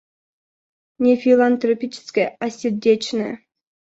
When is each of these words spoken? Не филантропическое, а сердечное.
Не 0.97 1.15
филантропическое, 1.15 2.35
а 2.39 2.49
сердечное. 2.49 3.41